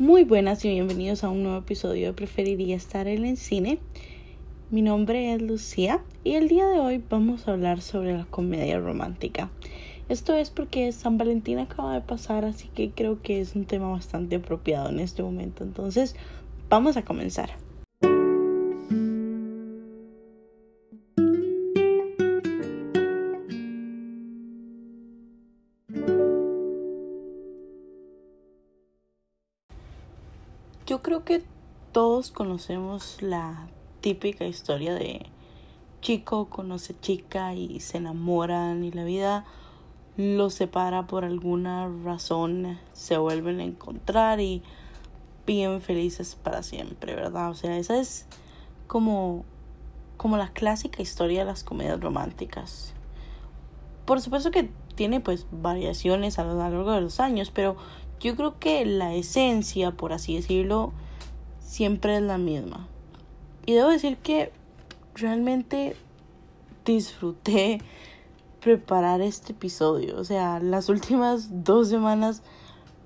Muy 0.00 0.24
buenas 0.24 0.64
y 0.64 0.70
bienvenidos 0.70 1.24
a 1.24 1.28
un 1.28 1.42
nuevo 1.42 1.58
episodio 1.58 2.06
de 2.06 2.12
Preferiría 2.14 2.74
estar 2.74 3.06
en 3.06 3.26
el 3.26 3.36
cine. 3.36 3.80
Mi 4.70 4.80
nombre 4.80 5.34
es 5.34 5.42
Lucía 5.42 6.02
y 6.24 6.36
el 6.36 6.48
día 6.48 6.66
de 6.68 6.80
hoy 6.80 7.04
vamos 7.10 7.46
a 7.46 7.52
hablar 7.52 7.82
sobre 7.82 8.16
la 8.16 8.24
comedia 8.24 8.80
romántica. 8.80 9.50
Esto 10.08 10.34
es 10.34 10.48
porque 10.48 10.90
San 10.92 11.18
Valentín 11.18 11.58
acaba 11.58 11.92
de 11.92 12.00
pasar, 12.00 12.46
así 12.46 12.68
que 12.68 12.92
creo 12.92 13.20
que 13.20 13.42
es 13.42 13.54
un 13.54 13.66
tema 13.66 13.90
bastante 13.90 14.36
apropiado 14.36 14.88
en 14.88 15.00
este 15.00 15.22
momento. 15.22 15.64
Entonces, 15.64 16.16
vamos 16.70 16.96
a 16.96 17.04
comenzar. 17.04 17.50
Creo 31.10 31.24
que 31.24 31.42
todos 31.90 32.30
conocemos 32.30 33.20
la 33.20 33.66
típica 34.00 34.44
historia 34.44 34.94
de 34.94 35.26
chico 36.00 36.48
conoce 36.48 36.94
chica 37.00 37.52
y 37.52 37.80
se 37.80 37.98
enamoran 37.98 38.84
y 38.84 38.92
la 38.92 39.02
vida 39.02 39.44
los 40.16 40.54
separa 40.54 41.08
por 41.08 41.24
alguna 41.24 41.90
razón, 42.04 42.78
se 42.92 43.18
vuelven 43.18 43.58
a 43.58 43.64
encontrar 43.64 44.38
y 44.38 44.62
bien 45.48 45.80
felices 45.80 46.36
para 46.36 46.62
siempre, 46.62 47.16
¿verdad? 47.16 47.50
O 47.50 47.54
sea, 47.54 47.76
esa 47.76 47.98
es 47.98 48.26
como 48.86 49.44
como 50.16 50.36
la 50.36 50.52
clásica 50.52 51.02
historia 51.02 51.40
de 51.40 51.46
las 51.46 51.64
comedias 51.64 51.98
románticas. 51.98 52.94
Por 54.04 54.20
supuesto 54.20 54.52
que 54.52 54.70
tiene 54.94 55.18
pues 55.18 55.48
variaciones 55.50 56.38
a 56.38 56.44
lo 56.44 56.54
largo 56.54 56.92
de 56.92 57.00
los 57.00 57.18
años, 57.18 57.50
pero 57.50 57.76
yo 58.20 58.36
creo 58.36 58.58
que 58.58 58.84
la 58.84 59.14
esencia, 59.14 59.92
por 59.92 60.12
así 60.12 60.36
decirlo, 60.36 60.92
siempre 61.60 62.16
es 62.16 62.22
la 62.22 62.36
misma. 62.36 62.86
Y 63.64 63.72
debo 63.72 63.88
decir 63.88 64.18
que 64.18 64.52
realmente 65.14 65.96
disfruté 66.84 67.80
preparar 68.60 69.22
este 69.22 69.52
episodio. 69.52 70.18
O 70.18 70.24
sea, 70.24 70.60
las 70.60 70.88
últimas 70.90 71.64
dos 71.64 71.88
semanas 71.88 72.42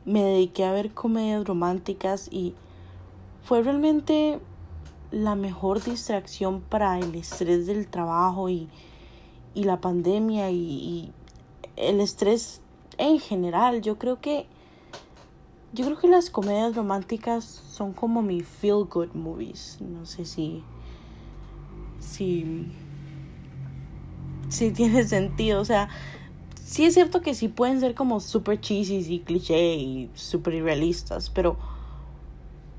me 0.04 0.22
dediqué 0.22 0.64
a 0.64 0.72
ver 0.72 0.92
comedias 0.92 1.46
románticas 1.46 2.28
y 2.30 2.54
fue 3.44 3.62
realmente 3.62 4.40
la 5.12 5.36
mejor 5.36 5.82
distracción 5.82 6.60
para 6.60 6.98
el 6.98 7.14
estrés 7.14 7.66
del 7.66 7.86
trabajo 7.86 8.48
y, 8.48 8.68
y 9.54 9.62
la 9.62 9.80
pandemia 9.80 10.50
y, 10.50 10.56
y 10.56 11.12
el 11.76 12.00
estrés 12.00 12.60
en 12.98 13.20
general. 13.20 13.80
Yo 13.80 13.96
creo 13.96 14.20
que 14.20 14.48
yo 15.74 15.84
creo 15.86 15.98
que 15.98 16.06
las 16.06 16.30
comedias 16.30 16.76
románticas 16.76 17.44
son 17.44 17.92
como 17.92 18.22
mi 18.22 18.42
feel 18.42 18.84
good 18.84 19.12
movies. 19.14 19.78
No 19.80 20.06
sé 20.06 20.24
si. 20.24 20.62
Si. 21.98 22.70
Si 24.48 24.70
tiene 24.70 25.02
sentido. 25.02 25.60
O 25.60 25.64
sea, 25.64 25.88
sí 26.64 26.84
es 26.84 26.94
cierto 26.94 27.22
que 27.22 27.34
sí 27.34 27.48
pueden 27.48 27.80
ser 27.80 27.96
como 27.96 28.20
super 28.20 28.60
cheesy 28.60 29.04
y 29.12 29.20
cliché 29.20 29.74
y 29.74 30.10
super 30.14 30.54
irrealistas. 30.54 31.28
Pero. 31.28 31.56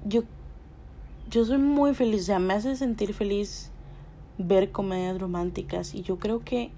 Yo. 0.05 0.23
Yo 1.29 1.43
soy 1.43 1.57
muy 1.57 1.93
feliz. 1.95 2.21
O 2.21 2.25
sea, 2.25 2.39
me 2.39 2.53
hace 2.53 2.77
sentir 2.77 3.13
feliz 3.13 3.71
ver 4.37 4.71
comedias 4.71 5.19
románticas. 5.19 5.93
Y 5.95 6.01
yo 6.01 6.17
creo 6.17 6.45
que. 6.45 6.71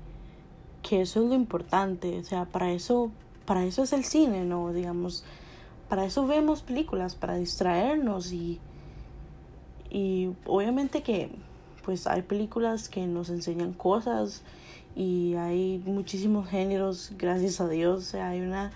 Que 0.82 1.02
eso 1.02 1.22
es 1.22 1.30
lo 1.30 1.36
importante. 1.36 2.18
O 2.18 2.24
sea, 2.24 2.46
para 2.46 2.72
eso. 2.72 3.12
Para 3.46 3.66
eso 3.66 3.84
es 3.84 3.94
el 3.94 4.04
cine, 4.04 4.44
¿no? 4.46 4.74
Digamos 4.74 5.24
para 5.90 6.06
eso 6.06 6.28
vemos 6.28 6.62
películas, 6.62 7.16
para 7.16 7.36
distraernos 7.36 8.32
y, 8.32 8.60
y 9.90 10.32
obviamente 10.46 11.04
que 11.04 11.30
pues 11.84 12.06
hay 12.08 12.22
películas 12.22 12.90
que 12.90 13.08
nos 13.08 13.30
enseñan 13.30 13.72
cosas 13.72 14.44
y 14.96 15.36
hay 15.36 15.82
muchísimos 15.86 16.50
géneros, 16.50 17.14
gracias 17.18 17.62
a 17.62 17.70
Dios, 17.70 18.00
o 18.00 18.02
sea, 18.02 18.30
hay 18.30 18.42
una 18.42 18.72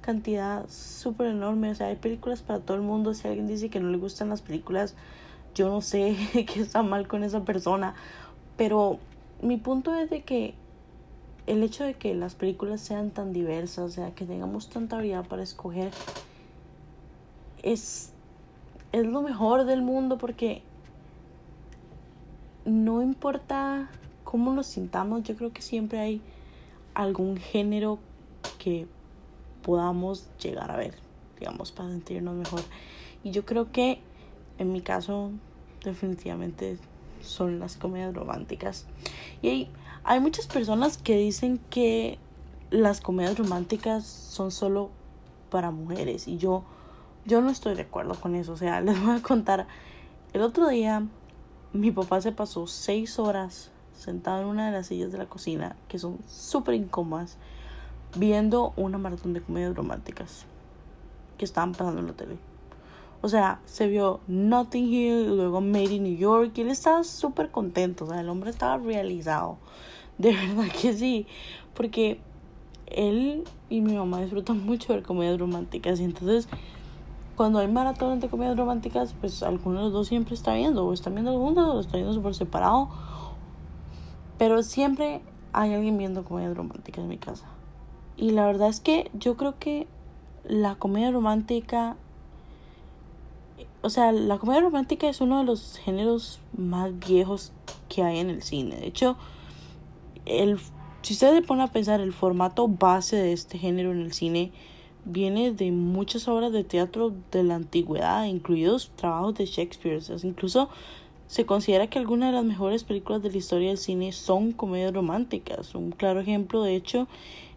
cantidad 0.00 0.66
súper 0.68 1.28
enorme, 1.28 1.70
o 1.70 1.74
sea, 1.74 1.88
hay 1.88 1.96
películas 1.96 2.42
para 2.42 2.60
todo 2.60 2.76
el 2.76 2.82
mundo, 2.82 3.12
si 3.12 3.26
alguien 3.26 3.46
dice 3.46 3.70
que 3.70 3.80
no 3.80 3.90
le 3.90 3.98
gustan 3.98 4.28
las 4.28 4.40
películas, 4.40 4.94
yo 5.54 5.68
no 5.68 5.80
sé 5.80 6.16
qué 6.32 6.60
está 6.60 6.82
mal 6.82 7.08
con 7.08 7.24
esa 7.24 7.44
persona, 7.44 7.94
pero 8.56 8.98
mi 9.42 9.56
punto 9.56 9.94
es 9.94 10.08
de 10.10 10.22
que 10.22 10.54
el 11.46 11.62
hecho 11.62 11.84
de 11.84 11.94
que 11.94 12.14
las 12.14 12.34
películas 12.34 12.80
sean 12.80 13.10
tan 13.10 13.32
diversas, 13.32 13.84
o 13.84 13.88
sea, 13.90 14.14
que 14.14 14.24
tengamos 14.24 14.70
tanta 14.70 14.96
variedad 14.96 15.26
para 15.26 15.42
escoger, 15.42 15.90
es, 17.64 18.12
es 18.92 19.06
lo 19.06 19.22
mejor 19.22 19.64
del 19.64 19.82
mundo 19.82 20.18
porque 20.18 20.62
no 22.64 23.02
importa 23.02 23.90
cómo 24.22 24.52
nos 24.52 24.66
sintamos, 24.66 25.22
yo 25.22 25.34
creo 25.36 25.52
que 25.52 25.62
siempre 25.62 25.98
hay 25.98 26.20
algún 26.92 27.38
género 27.38 27.98
que 28.58 28.86
podamos 29.62 30.28
llegar 30.38 30.70
a 30.70 30.76
ver, 30.76 30.94
digamos, 31.38 31.72
para 31.72 31.88
sentirnos 31.88 32.34
mejor. 32.34 32.60
Y 33.22 33.30
yo 33.30 33.46
creo 33.46 33.72
que 33.72 34.00
en 34.58 34.72
mi 34.72 34.82
caso 34.82 35.30
definitivamente 35.82 36.78
son 37.22 37.58
las 37.58 37.76
comedias 37.76 38.14
románticas. 38.14 38.86
Y 39.40 39.48
hay, 39.48 39.70
hay 40.04 40.20
muchas 40.20 40.46
personas 40.46 40.98
que 40.98 41.16
dicen 41.16 41.58
que 41.70 42.18
las 42.70 43.00
comedias 43.00 43.38
románticas 43.38 44.04
son 44.04 44.50
solo 44.50 44.90
para 45.50 45.70
mujeres 45.70 46.28
y 46.28 46.36
yo 46.36 46.64
yo 47.26 47.40
no 47.40 47.50
estoy 47.50 47.74
de 47.74 47.82
acuerdo 47.82 48.14
con 48.14 48.34
eso. 48.34 48.52
O 48.52 48.56
sea, 48.56 48.80
les 48.82 49.00
voy 49.02 49.16
a 49.16 49.22
contar. 49.22 49.66
El 50.32 50.42
otro 50.42 50.68
día, 50.68 51.06
mi 51.72 51.90
papá 51.90 52.20
se 52.20 52.32
pasó 52.32 52.66
seis 52.66 53.18
horas 53.18 53.70
sentado 53.94 54.42
en 54.42 54.48
una 54.48 54.66
de 54.66 54.72
las 54.72 54.88
sillas 54.88 55.12
de 55.12 55.18
la 55.18 55.26
cocina, 55.26 55.76
que 55.88 55.98
son 55.98 56.18
súper 56.26 56.74
incómodas, 56.74 57.38
viendo 58.16 58.72
una 58.76 58.98
maratón 58.98 59.32
de 59.32 59.40
comedias 59.40 59.74
románticas 59.74 60.46
que 61.38 61.44
estaban 61.44 61.72
pasando 61.72 62.00
en 62.00 62.08
la 62.08 62.12
tele. 62.12 62.36
O 63.22 63.28
sea, 63.28 63.60
se 63.64 63.86
vio 63.86 64.20
Notting 64.26 64.84
Hill, 64.84 65.36
luego 65.36 65.60
Made 65.60 65.94
in 65.94 66.02
New 66.02 66.16
York, 66.16 66.52
y 66.56 66.60
él 66.60 66.68
estaba 66.68 67.04
súper 67.04 67.50
contento. 67.50 68.04
O 68.04 68.08
sea, 68.08 68.20
el 68.20 68.28
hombre 68.28 68.50
estaba 68.50 68.76
realizado. 68.76 69.56
De 70.18 70.32
verdad 70.36 70.70
que 70.70 70.92
sí. 70.92 71.26
Porque 71.74 72.20
él 72.86 73.44
y 73.70 73.80
mi 73.80 73.94
mamá 73.94 74.20
disfrutan 74.20 74.64
mucho 74.64 74.92
de 74.92 75.02
comedias 75.02 75.38
románticas. 75.38 76.00
Y 76.00 76.04
entonces 76.04 76.48
cuando 77.36 77.58
hay 77.58 77.68
maratón 77.68 78.20
de 78.20 78.28
comedias 78.28 78.56
románticas, 78.56 79.14
pues 79.20 79.42
alguno 79.42 79.78
de 79.78 79.84
los 79.84 79.92
dos 79.92 80.08
siempre 80.08 80.34
está 80.34 80.54
viendo, 80.54 80.86
o 80.86 80.92
están 80.92 81.14
viendo 81.14 81.36
juntos 81.38 81.66
o 81.66 81.80
está 81.80 81.96
viendo 81.96 82.12
súper 82.14 82.34
separado. 82.34 82.88
Pero 84.38 84.62
siempre 84.62 85.22
hay 85.52 85.74
alguien 85.74 85.98
viendo 85.98 86.24
comedias 86.24 86.56
románticas 86.56 87.02
en 87.02 87.08
mi 87.08 87.18
casa. 87.18 87.46
Y 88.16 88.30
la 88.30 88.46
verdad 88.46 88.68
es 88.68 88.80
que 88.80 89.10
yo 89.14 89.36
creo 89.36 89.58
que 89.58 89.86
la 90.44 90.76
comedia 90.76 91.10
romántica, 91.10 91.96
o 93.82 93.90
sea, 93.90 94.12
la 94.12 94.38
comedia 94.38 94.60
romántica 94.60 95.08
es 95.08 95.20
uno 95.20 95.38
de 95.38 95.44
los 95.44 95.78
géneros 95.78 96.40
más 96.56 96.96
viejos 96.98 97.52
que 97.88 98.02
hay 98.02 98.18
en 98.18 98.30
el 98.30 98.42
cine. 98.42 98.76
De 98.76 98.86
hecho, 98.86 99.16
el, 100.26 100.58
si 101.02 101.14
ustedes 101.14 101.34
se 101.34 101.42
ponen 101.42 101.62
a 101.62 101.72
pensar, 101.72 102.00
el 102.00 102.12
formato 102.12 102.68
base 102.68 103.16
de 103.16 103.32
este 103.32 103.58
género 103.58 103.92
en 103.92 104.00
el 104.00 104.12
cine 104.12 104.52
viene 105.04 105.52
de 105.52 105.70
muchas 105.70 106.28
obras 106.28 106.52
de 106.52 106.64
teatro 106.64 107.12
de 107.30 107.42
la 107.42 107.56
antigüedad, 107.56 108.24
incluidos 108.24 108.90
trabajos 108.96 109.34
de 109.34 109.46
Shakespeare. 109.46 110.00
incluso 110.22 110.68
se 111.26 111.46
considera 111.46 111.88
que 111.88 111.98
algunas 111.98 112.30
de 112.30 112.36
las 112.36 112.44
mejores 112.44 112.84
películas 112.84 113.22
de 113.22 113.30
la 113.30 113.36
historia 113.36 113.68
del 113.68 113.78
cine 113.78 114.12
son 114.12 114.52
comedias 114.52 114.92
románticas. 114.92 115.74
Un 115.74 115.90
claro 115.90 116.20
ejemplo, 116.20 116.62
de 116.62 116.76
hecho, 116.76 117.08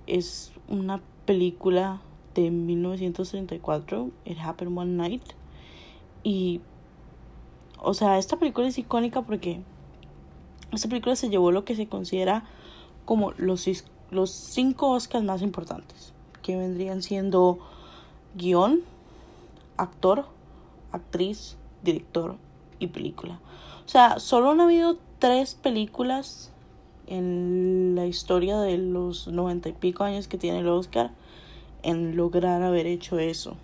es 0.08 0.52
una 0.68 1.02
película 1.26 2.02
de 2.34 2.50
1934, 2.52 4.10
It 4.26 4.38
Happened 4.40 4.78
One 4.78 4.92
Night. 4.94 5.24
Y, 6.24 6.62
o 7.80 7.94
sea, 7.94 8.18
esta 8.18 8.38
película 8.38 8.68
es 8.68 8.78
icónica 8.78 9.22
porque 9.22 9.62
esta 10.72 10.90
película 10.90 11.16
se 11.16 11.30
llevó 11.30 11.52
lo 11.52 11.66
que 11.66 11.76
se 11.76 11.88
considera 11.88 12.46
como 13.06 13.32
los, 13.34 13.68
los 14.12 14.32
cinco 14.32 14.90
Oscars 14.92 15.24
más 15.24 15.42
importantes 15.42 16.14
que 16.48 16.56
vendrían 16.56 17.02
siendo 17.02 17.60
guion, 18.36 18.80
actor, 19.76 20.24
actriz, 20.94 21.58
director 21.84 22.38
y 22.80 22.88
película. 22.88 23.42
O 23.86 23.90
sea, 23.90 24.22
solo 24.22 24.52
han 24.52 24.62
habido 24.62 24.98
tres 25.20 25.56
películas 25.56 26.54
en 27.06 27.96
la 27.96 28.06
historia 28.06 28.60
de 28.62 28.78
los 28.78 29.28
noventa 29.28 29.68
y 29.68 29.74
pico 29.74 30.06
años 30.06 30.30
que 30.30 30.38
tiene 30.38 30.60
el 30.60 30.70
Oscar 30.70 31.12
en 31.84 32.16
lograr 32.16 32.64
haber 32.64 32.88
hecho 32.88 33.20
eso. 33.20 33.58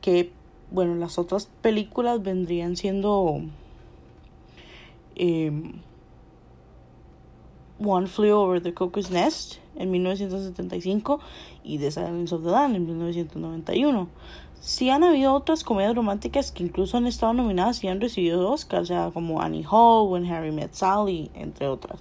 Que, 0.00 0.32
bueno, 0.72 0.96
las 0.96 1.16
otras 1.16 1.48
películas 1.62 2.24
vendrían 2.24 2.76
siendo 2.76 3.40
em, 5.14 5.74
One 7.78 8.06
Flew 8.06 8.32
Over 8.32 8.62
the 8.62 8.72
Cuckoo's 8.72 9.10
Nest 9.10 9.56
en 9.76 9.90
1975 9.90 11.18
y 11.62 11.78
The 11.78 11.90
Silence 11.90 12.34
of 12.34 12.44
the 12.44 12.50
Land 12.50 12.76
en 12.76 12.86
1991. 12.86 14.08
sí 14.60 14.90
han 14.90 15.04
habido 15.04 15.34
otras 15.34 15.64
comedias 15.64 15.94
románticas 15.94 16.52
que 16.52 16.62
incluso 16.62 16.96
han 16.96 17.06
estado 17.06 17.34
nominadas 17.34 17.82
y 17.82 17.88
han 17.88 18.00
recibido 18.00 18.50
Oscar, 18.50 18.84
o 18.90 19.12
como 19.12 19.42
Annie 19.42 19.66
Hall, 19.68 20.08
When 20.08 20.24
Harry 20.26 20.52
Met 20.52 20.72
Sally, 20.72 21.30
entre 21.34 21.68
otras. 21.68 22.00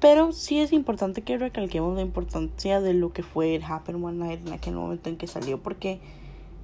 Pero 0.00 0.32
sí 0.32 0.60
es 0.60 0.72
importante 0.72 1.22
que 1.22 1.38
recalquemos 1.38 1.94
la 1.94 2.02
importancia 2.02 2.80
de 2.80 2.94
lo 2.94 3.12
que 3.12 3.22
fue 3.22 3.54
It 3.54 3.62
Happened 3.62 4.02
One 4.02 4.18
Night 4.18 4.46
en 4.46 4.52
aquel 4.52 4.74
momento 4.74 5.08
en 5.08 5.16
que 5.16 5.26
salió, 5.26 5.62
porque 5.62 6.00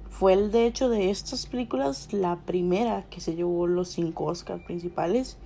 fue 0.09 0.33
el 0.33 0.51
de 0.51 0.65
hecho 0.65 0.89
de 0.89 1.11
estas 1.11 1.45
películas 1.45 2.11
la 2.11 2.37
primera 2.37 3.05
que 3.09 3.21
se 3.21 3.35
llevó 3.35 3.67
los 3.67 3.89
cinco 3.89 4.25
Oscars 4.25 4.63
principales. 4.63 5.37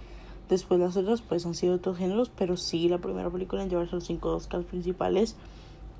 Después 0.51 0.81
las 0.81 0.97
otras 0.97 1.21
pues 1.21 1.45
han 1.45 1.55
sido 1.55 1.75
otros 1.75 1.97
géneros, 1.97 2.29
pero 2.29 2.57
sí 2.57 2.89
la 2.89 2.97
primera 2.97 3.29
película 3.29 3.63
en 3.63 3.69
llevarse 3.69 3.95
los 3.95 4.03
cinco 4.03 4.35
Oscars 4.35 4.65
principales 4.65 5.37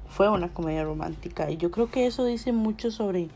fue 0.10 0.28
una 0.28 0.54
comedia 0.54 0.84
romántica. 0.84 1.50
Y 1.50 1.56
yo 1.56 1.72
creo 1.72 1.90
que 1.90 2.06
eso 2.06 2.26
dice 2.26 2.52
mucho 2.52 2.92
sobre 2.92 3.30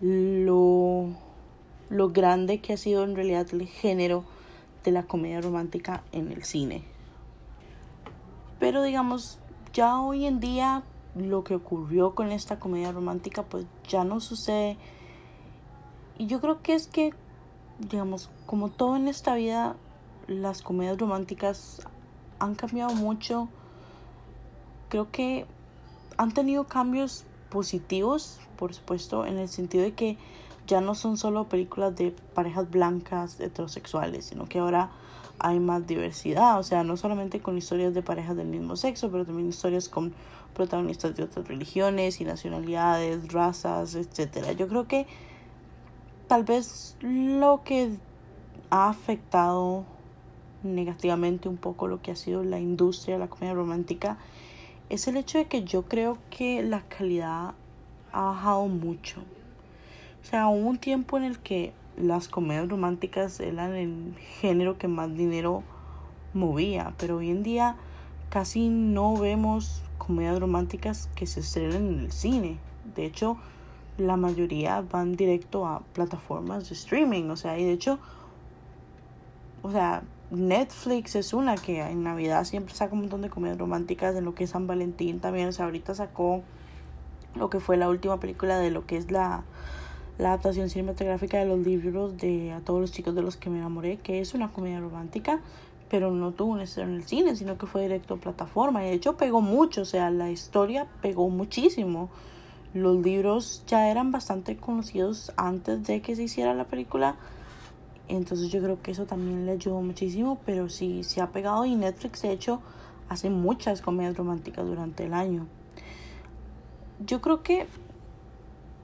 lo, 0.00 1.08
lo 1.90 2.08
grande 2.08 2.62
que 2.62 2.72
ha 2.72 2.78
sido 2.78 3.04
en 3.04 3.14
realidad 3.14 3.46
el 3.52 3.66
género 3.66 4.24
de 4.82 4.92
la 4.92 5.02
comedia 5.02 5.42
romántica 5.42 6.02
en 6.12 6.32
el 6.32 6.42
cine. 6.44 6.84
Pero 8.58 8.82
digamos, 8.82 9.38
ya 9.74 10.00
hoy 10.00 10.24
en 10.24 10.40
día 10.40 10.84
lo 11.14 11.44
que 11.44 11.54
ocurrió 11.54 12.14
con 12.14 12.32
esta 12.32 12.58
comedia 12.58 12.92
romántica 12.92 13.42
pues 13.42 13.66
ya 13.86 14.04
no 14.04 14.20
sucede. 14.20 14.78
Y 16.16 16.28
yo 16.28 16.40
creo 16.40 16.62
que 16.62 16.72
es 16.72 16.86
que, 16.86 17.12
digamos, 17.78 18.30
como 18.46 18.70
todo 18.70 18.96
en 18.96 19.06
esta 19.06 19.34
vida, 19.34 19.76
las 20.26 20.62
comedias 20.62 20.98
románticas 20.98 21.82
han 22.38 22.54
cambiado 22.54 22.94
mucho. 22.94 23.48
Creo 24.88 25.10
que 25.10 25.46
han 26.16 26.32
tenido 26.32 26.64
cambios 26.64 27.24
positivos, 27.50 28.40
por 28.56 28.74
supuesto, 28.74 29.26
en 29.26 29.38
el 29.38 29.48
sentido 29.48 29.84
de 29.84 29.92
que 29.92 30.18
ya 30.66 30.80
no 30.80 30.94
son 30.94 31.16
solo 31.16 31.48
películas 31.48 31.94
de 31.96 32.14
parejas 32.34 32.70
blancas 32.70 33.38
heterosexuales, 33.40 34.26
sino 34.26 34.46
que 34.46 34.58
ahora 34.58 34.90
hay 35.38 35.60
más 35.60 35.86
diversidad, 35.86 36.58
o 36.58 36.62
sea, 36.62 36.84
no 36.84 36.96
solamente 36.96 37.40
con 37.40 37.58
historias 37.58 37.92
de 37.92 38.02
parejas 38.02 38.36
del 38.36 38.46
mismo 38.46 38.76
sexo, 38.76 39.10
pero 39.10 39.26
también 39.26 39.48
historias 39.48 39.88
con 39.88 40.14
protagonistas 40.54 41.16
de 41.16 41.24
otras 41.24 41.46
religiones 41.48 42.20
y 42.20 42.24
nacionalidades, 42.24 43.32
razas, 43.32 43.94
etcétera. 43.94 44.52
Yo 44.52 44.68
creo 44.68 44.86
que 44.86 45.06
tal 46.28 46.44
vez 46.44 46.96
lo 47.00 47.62
que 47.64 47.96
ha 48.70 48.88
afectado 48.88 49.84
negativamente 50.64 51.48
un 51.48 51.56
poco 51.56 51.86
lo 51.86 52.02
que 52.02 52.10
ha 52.10 52.16
sido 52.16 52.42
la 52.42 52.58
industria 52.58 53.16
de 53.16 53.20
la 53.20 53.28
comedia 53.28 53.54
romántica 53.54 54.18
es 54.88 55.06
el 55.08 55.16
hecho 55.16 55.38
de 55.38 55.46
que 55.46 55.64
yo 55.64 55.82
creo 55.82 56.18
que 56.30 56.62
la 56.62 56.82
calidad 56.82 57.54
ha 58.12 58.22
bajado 58.22 58.66
mucho. 58.66 59.20
O 60.22 60.26
sea, 60.26 60.48
hubo 60.48 60.68
un 60.68 60.78
tiempo 60.78 61.16
en 61.16 61.24
el 61.24 61.38
que 61.38 61.72
las 61.96 62.28
comedias 62.28 62.68
románticas 62.68 63.38
eran 63.40 63.74
el 63.74 64.14
género 64.40 64.78
que 64.78 64.88
más 64.88 65.14
dinero 65.14 65.62
movía, 66.32 66.94
pero 66.98 67.18
hoy 67.18 67.30
en 67.30 67.42
día 67.42 67.76
casi 68.30 68.68
no 68.68 69.16
vemos 69.16 69.82
comedias 69.98 70.38
románticas 70.40 71.08
que 71.14 71.26
se 71.26 71.40
estrenen 71.40 71.88
en 71.88 72.00
el 72.00 72.12
cine. 72.12 72.58
De 72.96 73.06
hecho, 73.06 73.36
la 73.96 74.16
mayoría 74.16 74.80
van 74.80 75.14
directo 75.14 75.66
a 75.66 75.80
plataformas 75.92 76.68
de 76.68 76.74
streaming, 76.74 77.30
o 77.30 77.36
sea, 77.36 77.58
y 77.58 77.64
de 77.64 77.72
hecho, 77.72 77.98
o 79.62 79.70
sea, 79.70 80.02
Netflix 80.30 81.14
es 81.16 81.32
una 81.32 81.56
que 81.56 81.80
en 81.80 82.02
Navidad 82.02 82.44
siempre 82.44 82.74
saca 82.74 82.94
un 82.94 83.00
montón 83.00 83.22
de 83.22 83.30
comedias 83.30 83.58
románticas, 83.58 84.14
de 84.14 84.22
lo 84.22 84.34
que 84.34 84.44
es 84.44 84.50
San 84.50 84.66
Valentín 84.66 85.20
también, 85.20 85.48
o 85.48 85.52
sea, 85.52 85.66
ahorita 85.66 85.94
sacó 85.94 86.42
lo 87.34 87.50
que 87.50 87.60
fue 87.60 87.76
la 87.76 87.88
última 87.88 88.20
película 88.20 88.58
de 88.58 88.70
lo 88.70 88.86
que 88.86 88.96
es 88.96 89.10
la 89.10 89.44
la 90.18 90.28
adaptación 90.28 90.70
cinematográfica 90.70 91.38
de 91.38 91.46
los 91.46 91.58
libros 91.58 92.16
de 92.16 92.52
A 92.52 92.60
todos 92.60 92.80
los 92.80 92.92
chicos 92.92 93.14
de 93.14 93.22
los 93.22 93.36
que 93.36 93.50
me 93.50 93.58
enamoré, 93.58 93.96
que 93.96 94.20
es 94.20 94.34
una 94.34 94.48
comedia 94.48 94.80
romántica, 94.80 95.40
pero 95.90 96.12
no 96.12 96.32
tuvo 96.32 96.52
un 96.52 96.60
estreno 96.60 96.90
en 96.90 96.96
el 96.96 97.04
cine, 97.04 97.36
sino 97.36 97.58
que 97.58 97.66
fue 97.66 97.82
directo 97.82 98.14
a 98.14 98.16
plataforma. 98.18 98.84
Y 98.84 98.88
de 98.88 98.94
hecho 98.94 99.16
pegó 99.16 99.40
mucho, 99.40 99.82
o 99.82 99.84
sea, 99.84 100.10
la 100.10 100.30
historia 100.30 100.86
pegó 101.02 101.28
muchísimo. 101.30 102.10
Los 102.74 102.98
libros 103.04 103.64
ya 103.66 103.90
eran 103.90 104.12
bastante 104.12 104.56
conocidos 104.56 105.32
antes 105.36 105.84
de 105.84 106.00
que 106.00 106.16
se 106.16 106.24
hiciera 106.24 106.54
la 106.54 106.64
película. 106.64 107.16
Entonces 108.08 108.50
yo 108.50 108.60
creo 108.60 108.82
que 108.82 108.90
eso 108.90 109.06
también 109.06 109.46
le 109.46 109.52
ayudó 109.52 109.80
muchísimo, 109.80 110.38
pero 110.44 110.68
sí 110.68 111.04
se 111.04 111.20
ha 111.20 111.32
pegado 111.32 111.64
y 111.64 111.74
Netflix 111.74 112.22
de 112.22 112.32
hecho 112.32 112.60
hace 113.08 113.30
muchas 113.30 113.80
comedias 113.80 114.16
románticas 114.16 114.66
durante 114.66 115.04
el 115.04 115.14
año. 115.14 115.46
Yo 117.04 117.20
creo 117.20 117.42
que 117.42 117.66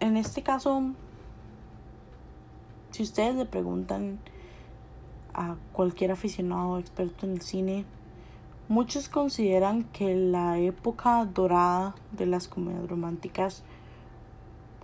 en 0.01 0.17
este 0.17 0.43
caso 0.43 0.95
si 2.91 3.03
ustedes 3.03 3.35
le 3.37 3.47
preguntan 3.47 4.19
a 5.33 5.57
cualquier 5.73 6.11
aficionado 6.11 6.71
o 6.71 6.79
experto 6.79 7.27
en 7.27 7.33
el 7.33 7.41
cine, 7.41 7.85
muchos 8.69 9.09
consideran 9.09 9.85
que 9.85 10.15
la 10.15 10.59
época 10.59 11.25
dorada 11.25 11.95
de 12.13 12.27
las 12.27 12.49
comedias 12.49 12.89
románticas 12.89 13.63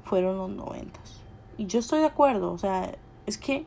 fueron 0.04 0.38
los 0.38 0.50
noventas. 0.50 1.20
Y 1.58 1.66
yo 1.66 1.80
estoy 1.80 2.00
de 2.00 2.06
acuerdo, 2.06 2.52
o 2.52 2.58
sea, 2.58 2.94
es 3.26 3.38
que 3.38 3.66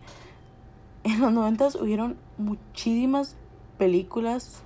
en 1.04 1.22
los 1.22 1.32
noventas 1.32 1.76
hubieron 1.76 2.18
muchísimas 2.38 3.36
películas 3.78 4.64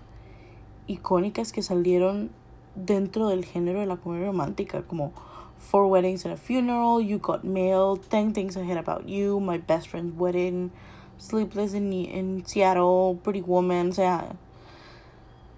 icónicas 0.88 1.52
que 1.52 1.62
salieron 1.62 2.32
dentro 2.76 3.28
del 3.28 3.46
género 3.46 3.80
de 3.80 3.86
la 3.86 3.98
comedia 3.98 4.28
romántica, 4.28 4.84
como 4.84 5.12
Four 5.60 5.86
Weddings 5.86 6.26
and 6.26 6.34
a 6.34 6.38
Funeral, 6.38 7.02
You 7.02 7.20
Got 7.20 7.44
Mail, 7.44 8.00
Ten 8.10 8.34
Things 8.34 8.58
I 8.58 8.62
Hate 8.62 8.80
About 8.80 9.06
You, 9.06 9.40
My 9.40 9.60
Best 9.60 9.90
Friend's 9.90 10.14
Wedding, 10.18 10.72
Sleepless 11.18 11.74
in, 11.74 11.94
in 11.94 12.44
Seattle, 12.46 13.20
Pretty 13.24 13.42
Woman, 13.42 13.90
o 13.90 13.94
sea... 13.94 14.36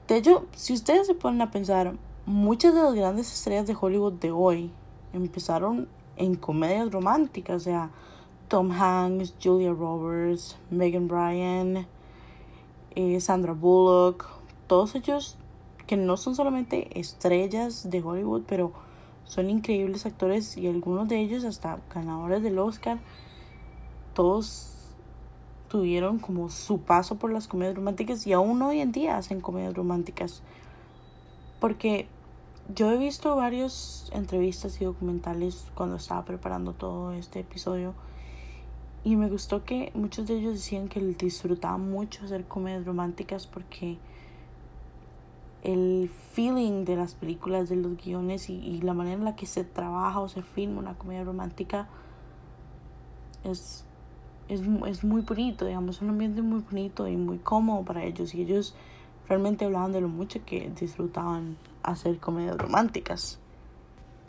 De 0.07 0.18
hecho, 0.18 0.45
si 0.56 0.74
ustedes 0.74 1.07
se 1.07 1.16
ponen 1.16 1.42
a 1.42 1.50
pensar, 1.50 1.95
muchas 2.27 2.75
de 2.75 2.81
las 2.83 2.94
grandes 2.94 3.33
estrellas 3.33 3.66
de 3.66 3.75
Hollywood 3.80 4.13
de 4.13 4.31
hoy 4.31 4.72
empezaron 5.13 5.88
en 6.16 6.36
comedias 6.36 6.92
románticas, 6.92 7.56
o 7.56 7.60
sea, 7.60 7.89
Tom 8.48 8.72
Hanks, 8.72 9.34
Julia 9.42 9.74
Roberts, 9.74 10.58
Megan 10.70 11.08
Bryan, 11.08 11.88
eh, 12.96 13.20
Sandra 13.20 13.54
Bullock, 13.54 14.28
todos 14.68 14.96
ellos 14.96 15.38
que 15.88 15.98
no 15.98 16.18
son 16.18 16.36
solamente 16.36 17.00
estrellas 17.00 17.90
de 17.90 18.02
Hollywood, 18.02 18.44
pero 18.48 18.72
son 19.26 19.50
increíbles 19.50 20.06
actores 20.06 20.58
y 20.58 20.68
algunos 20.68 21.08
de 21.08 21.20
ellos 21.20 21.44
hasta 21.44 21.80
ganadores 21.94 22.44
del 22.44 22.60
Oscar. 22.60 23.00
Todos 24.14 24.72
tuvieron 25.68 26.20
como 26.20 26.50
su 26.50 26.80
paso 26.80 27.16
por 27.16 27.32
las 27.32 27.48
comedias 27.48 27.75
románticas 27.75 28.25
y 28.28 28.34
aún 28.34 28.62
hoy 28.62 28.80
en 28.80 28.92
día 28.92 29.18
hacen 29.18 29.42
comedias 29.42 29.74
románticas. 29.74 30.42
Porque 31.60 32.08
yo 32.74 32.92
he 32.92 32.98
visto 32.98 33.36
varias 33.36 34.10
entrevistas 34.14 34.80
y 34.82 34.86
documentales 34.86 35.66
cuando 35.75 35.98
estaba 35.98 36.24
preparando 36.25 36.74
todo 36.74 37.12
este 37.12 37.40
episodio 37.40 37.94
y 39.06 39.16
me 39.16 39.30
gustó 39.30 39.64
que 39.64 39.92
muchos 39.94 40.26
de 40.26 40.34
ellos 40.34 40.54
decían 40.54 40.88
que 40.88 41.00
disfrutaban 41.00 41.92
mucho 41.92 42.26
hacer 42.26 42.46
comedias 42.46 42.86
románticas 42.86 43.46
porque 43.46 44.00
el 45.62 46.10
feeling 46.34 46.86
de 46.86 46.96
las 46.96 47.14
películas, 47.14 47.70
de 47.70 47.76
los 47.76 48.04
guiones 48.04 48.50
y, 48.50 48.82
la 48.82 48.96
manera 48.96 49.16
en 49.16 49.24
la 49.24 49.36
que 49.36 49.46
se 49.46 49.64
trabaja 49.64 50.20
o 50.20 50.28
se 50.28 50.42
filma 50.42 50.80
una 50.80 50.96
comedia 50.96 51.24
romántica 51.24 51.88
es, 53.44 53.86
es, 54.50 54.62
es 54.88 55.04
muy 55.04 55.22
bonito, 55.22 55.66
digamos, 55.66 56.02
un 56.02 56.10
ambiente 56.10 56.42
muy 56.42 56.62
bonito 56.62 57.08
y 57.08 57.16
muy 57.16 57.38
cómodo 57.38 57.86
para 57.86 58.04
ellos 58.04 58.34
y 58.34 58.42
ellos 58.42 58.74
realmente 59.30 59.66
hablaban 59.66 59.92
de 59.92 60.02
lo 60.02 60.08
mucho 60.08 60.44
que 60.44 60.72
disfrutaban 60.80 61.58
hacer 61.84 62.18
comedias 62.18 62.58
románticas. 62.58 63.38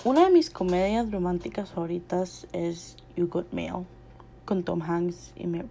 Una 0.04 0.26
de 0.26 0.30
mis 0.33 0.50
comedias 0.50 1.11
románticas 1.11 1.71
favoritas 1.71 2.47
es 2.52 2.99
You 3.16 3.28
Got 3.28 3.54
Mail 3.54 3.87
con 4.46 4.62
Tom 4.62 4.80
Hanks 4.80 5.32
y 5.36 5.46
Matt 5.46 5.66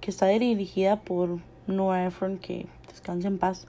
que 0.00 0.10
está 0.10 0.26
dirigida 0.28 0.96
por 0.96 1.40
Noah 1.66 2.06
Ephron 2.06 2.38
que 2.38 2.66
descansa 2.88 3.28
en 3.28 3.36
paz 3.36 3.66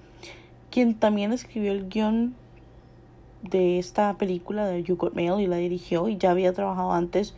quien 0.72 0.96
también 0.96 1.34
escribió 1.34 1.74
el 1.74 1.89
guion 1.89 2.36
de 3.41 3.79
esta 3.79 4.13
película 4.17 4.67
de 4.67 4.84
You 4.84 4.96
Got 4.96 5.13
Mail 5.13 5.39
y 5.39 5.48
la 5.48 5.58
dirigió 5.58 6.08
y 6.08 6.17
ya 6.17 6.31
había 6.31 6.53
trabajado 6.53 6.91
antes 6.93 7.34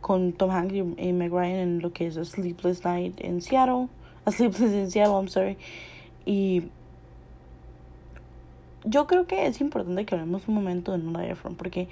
con 0.00 0.32
Tom 0.32 0.50
Hanks 0.50 0.74
y 0.74 1.12
Meg 1.12 1.32
en 1.34 1.80
lo 1.80 1.92
que 1.92 2.06
es 2.06 2.16
A 2.16 2.24
Sleepless 2.24 2.84
Night 2.84 3.24
in 3.24 3.40
Seattle, 3.40 3.88
A 4.24 4.32
Sleepless 4.32 4.72
in 4.72 4.90
Seattle, 4.90 5.14
I'm 5.14 5.28
sorry. 5.28 5.56
Y 6.26 6.64
yo 8.84 9.06
creo 9.06 9.26
que 9.26 9.46
es 9.46 9.60
importante 9.60 10.04
que 10.04 10.14
hablemos 10.14 10.46
un 10.48 10.54
momento 10.54 10.92
de 10.92 10.98
Nora 10.98 11.26
Ephron 11.26 11.54
porque 11.54 11.88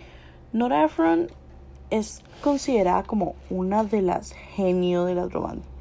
Nora 0.53 0.85
Ephron 0.85 1.29
es 1.93 2.23
considerada 2.43 3.03
como 3.03 3.35
una 3.51 3.85
de 3.85 4.01
las 4.01 4.33
genio 4.33 5.05
de 5.05 5.15
las, 5.15 5.29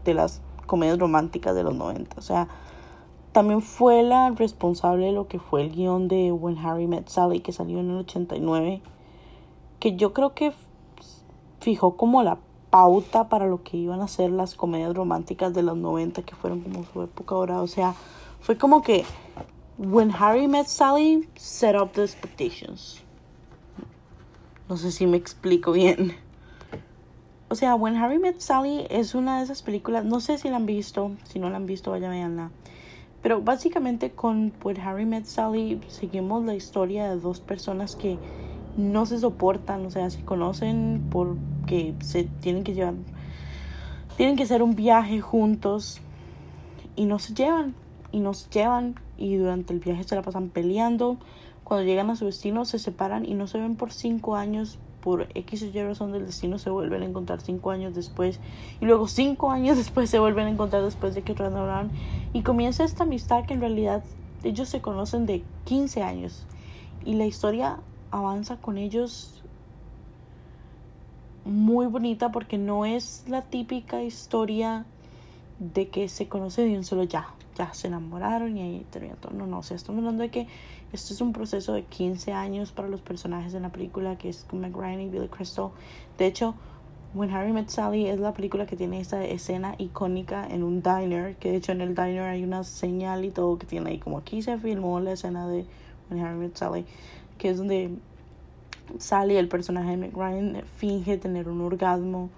de 0.03 0.13
las 0.13 0.41
comedias 0.65 0.99
románticas 0.99 1.55
de 1.55 1.63
los 1.63 1.73
90. 1.73 2.17
O 2.17 2.21
sea, 2.21 2.49
también 3.31 3.61
fue 3.61 4.03
la 4.03 4.29
responsable 4.31 5.05
de 5.05 5.11
lo 5.13 5.29
que 5.29 5.39
fue 5.39 5.61
el 5.61 5.71
guion 5.71 6.09
de 6.09 6.33
When 6.33 6.57
Harry 6.57 6.85
Met 6.85 7.07
Sally, 7.07 7.39
que 7.39 7.53
salió 7.53 7.79
en 7.79 7.91
el 7.91 7.97
89. 7.99 8.81
Que 9.79 9.95
yo 9.95 10.13
creo 10.13 10.33
que 10.33 10.51
fijó 11.61 11.95
como 11.95 12.23
la 12.23 12.39
pauta 12.71 13.29
para 13.29 13.47
lo 13.47 13.63
que 13.63 13.77
iban 13.77 14.01
a 14.01 14.09
ser 14.09 14.31
las 14.31 14.55
comedias 14.55 14.93
románticas 14.93 15.53
de 15.53 15.63
los 15.63 15.77
90 15.77 16.23
que 16.23 16.35
fueron 16.35 16.59
como 16.59 16.83
su 16.83 17.03
época 17.03 17.35
ahora. 17.35 17.61
O 17.61 17.67
sea, 17.67 17.95
fue 18.41 18.57
como 18.57 18.81
que 18.81 19.05
When 19.77 20.11
Harry 20.11 20.49
Met 20.49 20.67
Sally 20.67 21.29
set 21.35 21.75
up 21.75 21.93
the 21.93 22.03
expectations. 22.03 23.01
No 24.71 24.77
sé 24.77 24.93
si 24.93 25.05
me 25.05 25.17
explico 25.17 25.73
bien. 25.73 26.15
O 27.49 27.55
sea, 27.55 27.75
When 27.75 27.97
Harry 27.97 28.19
Met 28.19 28.39
Sally 28.39 28.87
es 28.89 29.15
una 29.15 29.39
de 29.39 29.43
esas 29.43 29.63
películas, 29.63 30.05
no 30.05 30.21
sé 30.21 30.37
si 30.37 30.47
la 30.47 30.55
han 30.55 30.65
visto, 30.65 31.11
si 31.25 31.39
no 31.39 31.49
la 31.49 31.57
han 31.57 31.65
visto, 31.65 31.91
vaya 31.91 32.09
a 32.09 32.51
Pero 33.21 33.41
básicamente 33.41 34.11
con 34.11 34.53
When 34.63 34.79
Harry 34.79 35.05
Met 35.05 35.25
Sally 35.25 35.81
seguimos 35.89 36.45
la 36.45 36.55
historia 36.55 37.09
de 37.09 37.19
dos 37.19 37.41
personas 37.41 37.97
que 37.97 38.17
no 38.77 39.05
se 39.05 39.19
soportan, 39.19 39.85
o 39.85 39.91
sea, 39.91 40.09
se 40.09 40.23
conocen 40.23 41.05
porque 41.11 41.93
se 41.99 42.23
tienen 42.23 42.63
que 42.63 42.73
llevar, 42.73 42.93
tienen 44.15 44.37
que 44.37 44.43
hacer 44.43 44.63
un 44.63 44.77
viaje 44.77 45.19
juntos 45.19 45.99
y 46.95 47.03
no 47.03 47.19
se 47.19 47.33
llevan, 47.33 47.75
y 48.13 48.21
no 48.21 48.33
se 48.33 48.49
llevan, 48.49 48.95
y 49.17 49.35
durante 49.35 49.73
el 49.73 49.81
viaje 49.81 50.05
se 50.05 50.15
la 50.15 50.21
pasan 50.21 50.47
peleando. 50.47 51.17
Cuando 51.71 51.87
llegan 51.87 52.09
a 52.09 52.17
su 52.17 52.25
destino 52.25 52.65
se 52.65 52.79
separan 52.79 53.25
y 53.25 53.33
no 53.33 53.47
se 53.47 53.57
ven 53.57 53.77
por 53.77 53.93
cinco 53.93 54.35
años 54.35 54.77
por 54.99 55.29
X 55.35 55.63
o 55.63 55.65
Y 55.67 55.81
razón 55.81 56.11
del 56.11 56.25
destino 56.25 56.59
se 56.59 56.69
vuelven 56.69 57.01
a 57.01 57.05
encontrar 57.05 57.39
cinco 57.39 57.71
años 57.71 57.95
después. 57.95 58.41
Y 58.81 58.85
luego 58.85 59.07
cinco 59.07 59.51
años 59.51 59.77
después 59.83 60.09
se 60.09 60.19
vuelven 60.19 60.47
a 60.47 60.49
encontrar 60.49 60.83
después 60.83 61.15
de 61.15 61.21
que 61.21 61.33
renovaron. 61.33 61.89
Y 62.33 62.41
comienza 62.41 62.83
esta 62.83 63.03
amistad 63.03 63.45
que 63.45 63.53
en 63.53 63.61
realidad 63.61 64.03
ellos 64.43 64.67
se 64.67 64.81
conocen 64.81 65.25
de 65.25 65.45
15 65.63 66.03
años. 66.03 66.45
Y 67.05 67.13
la 67.13 67.25
historia 67.25 67.79
avanza 68.11 68.57
con 68.57 68.77
ellos 68.77 69.41
muy 71.45 71.85
bonita 71.85 72.33
porque 72.33 72.57
no 72.57 72.85
es 72.85 73.23
la 73.29 73.43
típica 73.43 74.03
historia 74.03 74.83
de 75.59 75.87
que 75.87 76.09
se 76.09 76.27
conoce 76.27 76.65
de 76.65 76.75
un 76.75 76.83
solo 76.83 77.03
ya, 77.03 77.29
se 77.73 77.87
enamoraron 77.87 78.57
y 78.57 78.61
ahí 78.61 78.85
terminó 78.89 79.15
todo. 79.15 79.33
No, 79.33 79.47
no, 79.47 79.59
o 79.59 79.63
sea, 79.63 79.75
estamos 79.75 79.99
hablando 79.99 80.23
de 80.23 80.29
que 80.29 80.47
esto 80.93 81.13
es 81.13 81.21
un 81.21 81.33
proceso 81.33 81.73
de 81.73 81.83
15 81.83 82.33
años 82.33 82.71
para 82.71 82.87
los 82.87 83.01
personajes 83.01 83.53
en 83.53 83.63
la 83.63 83.69
película, 83.69 84.17
que 84.17 84.29
es 84.29 84.45
Meg 84.51 84.75
Ryan 84.75 85.01
y 85.01 85.09
Billy 85.09 85.27
Crystal. 85.27 85.69
De 86.17 86.27
hecho, 86.27 86.55
When 87.13 87.29
Harry 87.31 87.51
Met 87.51 87.67
Sally 87.67 88.07
es 88.07 88.19
la 88.19 88.33
película 88.33 88.65
que 88.65 88.77
tiene 88.77 89.01
esta 89.01 89.23
escena 89.25 89.75
icónica 89.77 90.47
en 90.47 90.63
un 90.63 90.81
diner, 90.81 91.35
que 91.35 91.51
de 91.51 91.57
hecho 91.57 91.73
en 91.73 91.81
el 91.81 91.93
diner 91.93 92.23
hay 92.23 92.43
una 92.43 92.63
señal 92.63 93.25
y 93.25 93.31
todo 93.31 93.57
que 93.57 93.67
tiene 93.67 93.89
ahí, 93.89 93.99
como 93.99 94.17
aquí 94.17 94.41
se 94.41 94.57
filmó 94.57 94.99
la 95.01 95.11
escena 95.13 95.47
de 95.47 95.65
When 96.09 96.23
Harry 96.23 96.37
Met 96.37 96.55
Sally, 96.55 96.85
que 97.37 97.49
es 97.49 97.57
donde 97.57 97.91
Sally, 98.97 99.35
el 99.35 99.49
personaje 99.49 99.91
de 99.91 99.97
Meg 99.97 100.15
Ryan, 100.15 100.63
finge 100.77 101.17
tener 101.17 101.49
un 101.49 101.59
orgasmo 101.61 102.29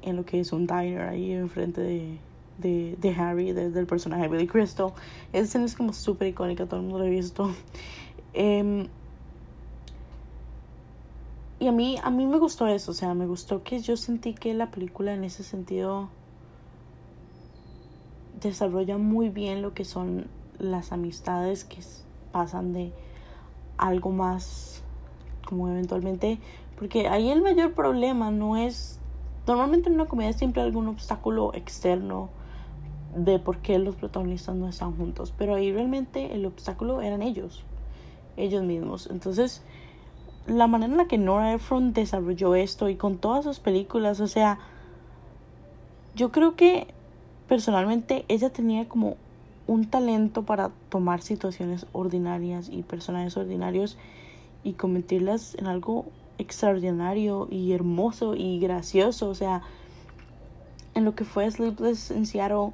en 0.00 0.16
lo 0.16 0.24
que 0.24 0.40
es 0.40 0.52
un 0.52 0.66
diner 0.66 1.02
ahí 1.02 1.32
enfrente 1.32 1.82
de, 1.82 2.18
de, 2.58 2.96
de 2.98 3.14
Harry, 3.14 3.52
del 3.52 3.86
personaje 3.86 4.22
de 4.22 4.28
Billy 4.28 4.46
Crystal. 4.46 4.92
Esa 5.32 5.44
escena 5.44 5.64
es 5.64 5.74
como 5.74 5.92
súper 5.92 6.28
icónica, 6.28 6.66
todo 6.66 6.80
el 6.80 6.86
mundo 6.86 6.98
lo 7.00 7.06
ha 7.06 7.08
visto. 7.08 7.50
Em, 8.36 8.88
y 11.60 11.68
a 11.68 11.72
mí, 11.72 11.96
a 12.02 12.10
mí 12.10 12.26
me 12.26 12.38
gustó 12.38 12.66
eso, 12.66 12.90
o 12.90 12.94
sea, 12.94 13.14
me 13.14 13.26
gustó 13.26 13.62
que 13.62 13.78
yo 13.78 13.96
sentí 13.96 14.34
que 14.34 14.54
la 14.54 14.72
película 14.72 15.14
en 15.14 15.22
ese 15.22 15.44
sentido 15.44 16.10
desarrolla 18.40 18.98
muy 18.98 19.28
bien 19.28 19.62
lo 19.62 19.72
que 19.72 19.84
son 19.84 20.26
las 20.58 20.92
amistades 20.92 21.64
que 21.64 21.82
pasan 22.32 22.72
de 22.72 22.92
algo 23.78 24.10
más 24.10 24.82
como 25.46 25.68
eventualmente 25.68 26.40
porque 26.76 27.08
ahí 27.08 27.30
el 27.30 27.42
mayor 27.42 27.74
problema 27.74 28.30
no 28.30 28.56
es 28.56 28.98
normalmente 29.46 29.88
en 29.88 29.94
una 29.94 30.06
comedia 30.06 30.32
siempre 30.32 30.62
hay 30.62 30.68
algún 30.68 30.88
obstáculo 30.88 31.52
externo 31.54 32.28
de 33.14 33.38
por 33.38 33.58
qué 33.58 33.78
los 33.78 33.96
protagonistas 33.96 34.56
no 34.56 34.68
están 34.68 34.96
juntos. 34.96 35.32
Pero 35.36 35.54
ahí 35.54 35.72
realmente 35.72 36.34
el 36.34 36.46
obstáculo 36.46 37.00
eran 37.00 37.22
ellos, 37.22 37.62
ellos 38.36 38.62
mismos. 38.62 39.08
Entonces, 39.10 39.62
la 40.46 40.66
manera 40.66 40.92
en 40.92 40.98
la 40.98 41.06
que 41.06 41.18
Nora 41.18 41.52
Ephron 41.54 41.92
desarrolló 41.92 42.54
esto 42.54 42.88
y 42.88 42.96
con 42.96 43.18
todas 43.18 43.44
sus 43.44 43.60
películas, 43.60 44.20
o 44.20 44.26
sea, 44.26 44.58
yo 46.14 46.30
creo 46.30 46.54
que 46.54 46.86
personalmente 47.48 48.24
ella 48.28 48.50
tenía 48.50 48.88
como 48.88 49.16
un 49.66 49.86
talento 49.86 50.44
para 50.44 50.70
tomar 50.88 51.22
situaciones 51.22 51.86
ordinarias 51.92 52.68
y 52.70 52.82
personajes 52.82 53.36
ordinarios 53.36 53.96
y 54.62 54.74
convertirlas 54.74 55.54
en 55.56 55.66
algo 55.66 56.06
extraordinario 56.38 57.48
y 57.50 57.72
hermoso 57.72 58.34
y 58.34 58.58
gracioso. 58.58 59.28
O 59.28 59.34
sea, 59.34 59.62
en 60.94 61.04
lo 61.04 61.14
que 61.14 61.24
fue 61.24 61.50
Sleepless 61.50 62.10
en 62.10 62.26
Seattle, 62.26 62.72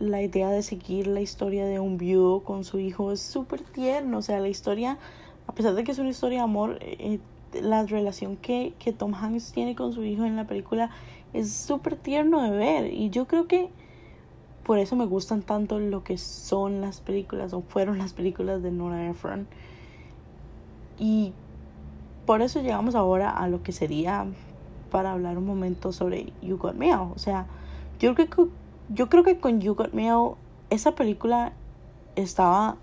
la 0.00 0.22
idea 0.22 0.50
de 0.50 0.62
seguir 0.62 1.06
la 1.06 1.20
historia 1.20 1.66
de 1.66 1.78
un 1.78 1.98
viudo 1.98 2.40
con 2.40 2.64
su 2.64 2.78
hijo 2.80 3.12
es 3.12 3.20
súper 3.20 3.60
tierno. 3.60 4.18
O 4.18 4.22
sea, 4.22 4.40
la 4.40 4.48
historia, 4.48 4.98
a 5.46 5.54
pesar 5.54 5.74
de 5.74 5.84
que 5.84 5.92
es 5.92 5.98
una 5.98 6.08
historia 6.08 6.38
de 6.38 6.44
amor, 6.44 6.78
eh, 6.80 7.20
la 7.52 7.84
relación 7.84 8.36
que, 8.36 8.72
que 8.78 8.92
Tom 8.92 9.14
Hanks 9.14 9.52
tiene 9.52 9.76
con 9.76 9.92
su 9.92 10.02
hijo 10.02 10.24
en 10.24 10.36
la 10.36 10.46
película 10.46 10.90
es 11.34 11.52
súper 11.52 11.96
tierno 11.96 12.42
de 12.42 12.50
ver. 12.50 12.92
Y 12.92 13.10
yo 13.10 13.26
creo 13.26 13.46
que 13.46 13.68
por 14.64 14.78
eso 14.78 14.96
me 14.96 15.04
gustan 15.04 15.42
tanto 15.42 15.78
lo 15.78 16.02
que 16.02 16.16
son 16.16 16.80
las 16.80 17.00
películas 17.00 17.52
o 17.52 17.60
fueron 17.60 17.98
las 17.98 18.14
películas 18.14 18.62
de 18.62 18.70
Nora 18.70 19.06
Ephron. 19.08 19.48
Y 20.98 21.34
por 22.24 22.40
eso 22.40 22.62
llegamos 22.62 22.94
ahora 22.94 23.30
a 23.30 23.48
lo 23.48 23.62
que 23.62 23.72
sería 23.72 24.26
para 24.90 25.12
hablar 25.12 25.36
un 25.36 25.46
momento 25.46 25.92
sobre 25.92 26.32
You 26.40 26.56
Got 26.56 26.74
Mail. 26.74 27.10
O 27.14 27.18
sea, 27.18 27.46
yo 27.98 28.14
creo 28.14 28.28
que 28.28 28.59
yo 28.92 29.08
creo 29.08 29.22
que 29.22 29.38
con 29.38 29.60
You 29.60 29.74
Got 29.74 29.92
Mail 29.92 30.32
esa 30.68 30.94
película 30.94 31.52
estaba 32.16 32.76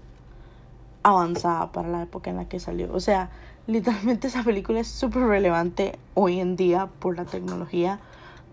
avanzada 1.04 1.72
para 1.72 1.90
la 1.90 2.04
época 2.04 2.30
en 2.30 2.38
la 2.38 2.48
que 2.48 2.60
salió. 2.60 2.94
O 2.94 3.00
sea, 3.00 3.30
literalmente 3.68 4.28
esa 4.28 4.44
película 4.44 4.80
es 4.80 4.88
súper 4.88 5.24
relevante 5.24 6.00
hoy 6.14 6.40
en 6.40 6.56
día 6.56 6.88
por 7.00 7.18
la 7.18 7.26
tecnología. 7.26 8.00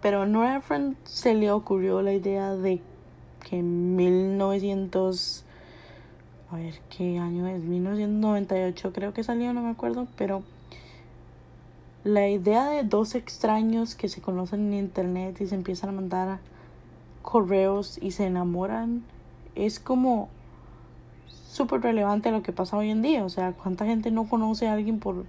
Pero 0.02 0.22
a 0.22 0.26
Nora 0.26 0.56
Ephron 0.56 0.96
se 1.04 1.34
le 1.34 1.50
ocurrió 1.50 2.02
la 2.02 2.12
idea 2.12 2.54
de 2.54 2.80
que 3.48 3.58
en 3.58 3.96
1900... 3.96 5.44
A 6.50 6.56
ver, 6.56 6.74
¿qué 6.90 7.18
año 7.18 7.46
es? 7.46 7.62
1998 7.62 8.92
creo 8.92 9.14
que 9.14 9.24
salió, 9.24 9.52
no 9.52 9.62
me 9.62 9.70
acuerdo. 9.70 10.06
Pero 10.16 10.42
la 12.02 12.28
idea 12.28 12.66
de 12.66 12.82
dos 12.82 13.14
extraños 13.14 13.94
que 13.94 14.08
se 14.08 14.20
conocen 14.20 14.72
en 14.72 14.74
internet 14.74 15.40
y 15.40 15.46
se 15.46 15.54
empiezan 15.54 15.90
a 15.90 15.92
mandar 15.92 16.38
correos 17.24 17.98
y 18.00 18.12
se 18.12 18.26
enamoran 18.26 19.02
es 19.56 19.80
como 19.80 20.28
súper 21.26 21.80
relevante 21.80 22.30
lo 22.30 22.42
que 22.42 22.52
pasa 22.52 22.76
hoy 22.76 22.90
en 22.90 23.02
día. 23.02 23.24
O 23.24 23.28
sea, 23.28 23.52
¿cuánta 23.52 23.86
gente 23.86 24.10
no 24.10 24.28
conoce 24.28 24.68
a 24.68 24.74
alguien 24.74 25.00
por 25.00 25.24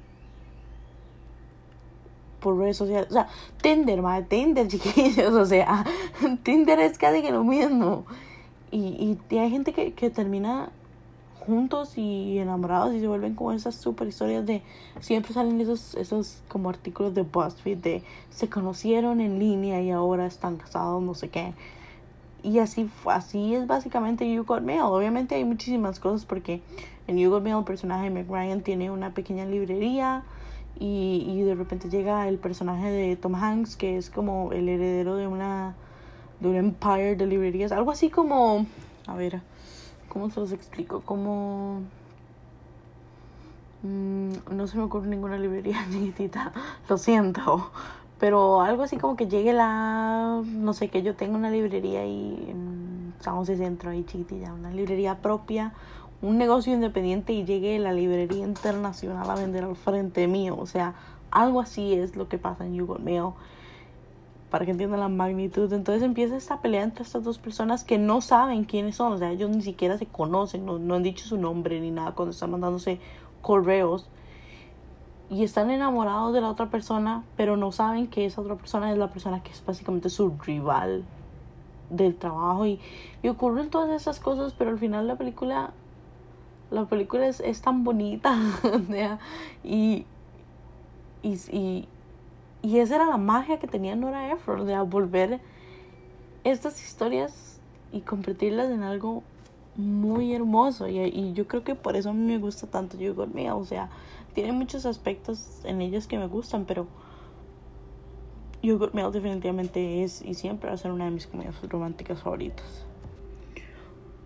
por 2.40 2.58
redes 2.58 2.78
sociales? 2.78 3.10
O 3.10 3.14
sea, 3.14 3.28
Tinder, 3.62 4.02
madre, 4.02 4.26
Tinder, 4.26 4.68
chiquillos. 4.70 5.34
O 5.34 5.46
sea, 5.46 5.86
Tinder 6.44 6.80
es 6.80 6.98
casi 6.98 7.22
que 7.22 7.32
lo 7.32 7.44
mismo. 7.44 8.06
Y, 8.72 9.18
y 9.30 9.38
hay 9.38 9.50
gente 9.50 9.74
que, 9.74 9.94
que 9.94 10.10
termina 10.10 10.70
juntos 11.46 11.98
y 11.98 12.40
enamorados 12.40 12.94
y 12.94 13.00
se 13.00 13.08
vuelven 13.08 13.36
como 13.36 13.52
esas 13.52 13.76
super 13.76 14.08
historias 14.08 14.46
de 14.46 14.64
siempre 15.00 15.34
salen 15.34 15.62
esos 15.62 15.94
esos 15.94 16.42
como 16.48 16.70
artículos 16.70 17.14
de 17.14 17.22
BuzzFeed 17.22 17.78
de 17.78 18.04
se 18.32 18.50
conocieron 18.50 19.22
en 19.22 19.38
línea 19.38 19.80
y 19.82 19.92
ahora 19.92 20.26
están 20.26 20.58
casados 20.58 21.04
no 21.04 21.14
sé 21.14 21.30
qué 21.30 21.54
y 22.46 22.60
así, 22.60 22.90
así 23.06 23.56
es 23.56 23.66
básicamente 23.66 24.32
You 24.32 24.44
Got 24.46 24.62
Mail. 24.62 24.82
Obviamente 24.82 25.34
hay 25.36 25.44
muchísimas 25.44 26.00
cosas 26.00 26.26
porque 26.26 26.62
en 27.08 27.18
You 27.18 27.32
Got 27.32 27.44
Mail 27.44 27.58
el 27.58 27.64
personaje 27.64 28.04
de 28.06 28.10
Meg 28.12 28.30
Ryan 28.30 28.62
tiene 28.62 28.92
una 28.92 29.14
pequeña 29.16 29.46
librería 29.46 30.24
y, 30.80 31.26
y 31.28 31.42
de 31.42 31.56
repente 31.56 31.90
llega 31.90 32.28
el 32.28 32.38
personaje 32.38 32.92
de 32.92 33.16
Tom 33.16 33.34
Hanks 33.34 33.76
que 33.76 33.98
es 33.98 34.12
como 34.12 34.52
el 34.52 34.70
heredero 34.70 35.16
de 35.16 35.26
una 35.26 35.76
de 36.40 36.50
un 36.50 36.56
empire 36.56 37.16
de 37.16 37.26
librerías. 37.26 37.72
Algo 37.72 37.92
así 37.92 38.10
como, 38.10 38.68
a 39.08 39.16
ver, 39.16 39.42
¿cómo 40.10 40.30
se 40.30 40.40
los 40.40 40.52
explico? 40.52 41.02
Como... 41.02 41.82
Mm, 43.82 44.34
no 44.52 44.68
se 44.68 44.78
me 44.78 44.84
ocurre 44.84 45.08
ninguna 45.08 45.38
librería 45.38 45.86
chiquitita, 45.92 46.52
lo 46.90 46.98
siento. 46.98 47.72
Pero 48.20 48.62
algo 48.62 48.84
así 48.84 48.98
como 48.98 49.16
que 49.16 49.28
llegue 49.28 49.52
la, 49.52 50.42
no 50.46 50.74
sé, 50.74 50.90
que 50.90 51.04
yo 51.04 51.16
tengo 51.16 51.36
una 51.36 51.50
librería 51.50 52.02
ahí 52.02 52.48
en 52.50 53.14
San 53.20 53.36
José 53.36 53.58
Centro, 53.58 53.90
ahí 53.90 54.06
chiquitilla, 54.06 54.54
una 54.54 54.72
librería 54.72 55.18
propia, 55.22 55.74
un 56.22 56.38
negocio 56.38 56.74
independiente 56.74 57.34
y 57.34 57.44
llegue 57.44 57.78
la 57.80 57.92
librería 57.92 58.46
internacional 58.46 59.30
a 59.30 59.36
vender 59.36 59.66
al 59.66 59.76
frente 59.76 60.28
mío. 60.28 60.56
O 60.58 60.66
sea, 60.66 60.96
algo 61.30 61.60
así 61.60 61.94
es 61.94 62.16
lo 62.16 62.30
que 62.30 62.38
pasa 62.38 62.66
en 62.66 62.78
Mail 63.04 63.34
para 64.50 64.64
que 64.64 64.72
entiendan 64.72 65.02
la 65.02 65.10
magnitud. 65.10 65.72
Entonces 65.74 66.02
empieza 66.02 66.38
esta 66.38 66.62
pelea 66.62 66.84
entre 66.84 67.04
estas 67.04 67.24
dos 67.24 67.38
personas 67.38 67.84
que 67.84 67.98
no 67.98 68.22
saben 68.22 68.64
quiénes 68.64 68.96
son, 68.96 69.14
o 69.14 69.18
sea, 69.18 69.32
ellos 69.32 69.50
ni 69.50 69.62
siquiera 69.62 69.98
se 69.98 70.06
conocen, 70.06 70.66
no, 70.66 70.80
no 70.80 70.96
han 70.96 71.04
dicho 71.04 71.26
su 71.26 71.38
nombre 71.38 71.82
ni 71.82 71.92
nada 71.92 72.14
cuando 72.14 72.32
están 72.32 72.52
mandándose 72.52 73.02
correos 73.42 74.08
y 75.30 75.44
están 75.44 75.72
enamorados 75.72 76.34
de 76.34 76.42
la 76.42 76.50
otra 76.50 76.70
persona, 76.70 77.24
pero 77.36 77.58
no 77.58 77.72
saben 77.72 78.08
que 78.08 78.26
esa 78.26 78.42
otra 78.42 78.56
persona 78.56 78.92
es 78.92 78.98
la 78.98 79.10
persona 79.10 79.42
que 79.42 79.52
es 79.52 79.64
básicamente 79.66 80.10
su 80.10 80.38
rival 80.46 81.04
del 81.90 82.16
trabajo 82.16 82.66
y, 82.66 82.80
ocurren 83.28 83.72
todas 83.72 83.90
esas 83.90 84.20
cosas, 84.20 84.54
pero 84.56 84.70
al 84.70 84.78
final 84.78 85.08
la 85.08 85.16
película 85.16 85.72
la 86.70 86.86
película 86.86 87.28
es, 87.28 87.40
es 87.40 87.62
tan 87.62 87.84
bonita 87.84 88.38
y, 89.64 90.06
y, 91.24 91.34
y, 91.52 91.88
y, 92.62 92.80
esa 92.80 92.96
era 92.96 93.06
la 93.06 93.18
magia 93.18 93.60
que 93.60 93.68
tenía 93.68 93.96
Nora 93.96 94.32
Ephron 94.32 94.66
de 94.66 94.80
volver 94.82 95.40
estas 96.44 96.84
historias 96.84 97.60
y 97.92 98.02
convertirlas 98.02 98.70
en 98.70 98.84
algo 98.84 99.24
muy 99.76 100.34
hermoso 100.34 100.88
y, 100.88 101.00
y, 101.00 101.34
yo 101.34 101.48
creo 101.48 101.64
que 101.64 101.74
por 101.74 101.96
eso 101.96 102.14
me 102.14 102.38
gusta 102.38 102.68
tanto 102.68 102.98
You 102.98 103.16
Got 103.16 103.36
o 103.36 103.66
sea, 103.66 103.90
tiene 104.36 104.52
muchos 104.52 104.86
aspectos 104.86 105.62
en 105.64 105.82
ellas 105.82 106.08
que 106.08 106.20
me 106.20 106.28
gustan, 106.28 106.66
pero 106.66 106.88
You 108.62 108.78
Got 108.78 108.94
Me 108.94 109.02
definitivamente 109.10 110.04
es 110.04 110.22
y 110.22 110.34
siempre 110.34 110.68
va 110.68 110.76
a 110.76 110.78
ser 110.78 110.92
una 110.92 111.06
de 111.06 111.12
mis 111.12 111.26
comedias 111.26 111.56
románticas 111.70 112.22
favoritas. 112.22 112.86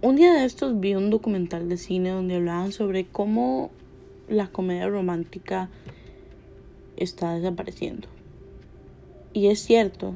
Un 0.01 0.15
día 0.15 0.33
de 0.33 0.45
estos 0.45 0.79
vi 0.79 0.95
un 0.95 1.11
documental 1.11 1.69
de 1.69 1.77
cine 1.77 2.09
donde 2.09 2.35
hablaban 2.35 2.71
sobre 2.71 3.05
cómo 3.05 3.69
la 4.27 4.47
comedia 4.47 4.87
romántica 4.87 5.69
está 6.97 7.35
desapareciendo. 7.35 8.07
Y 9.33 9.47
es 9.47 9.59
cierto, 9.59 10.15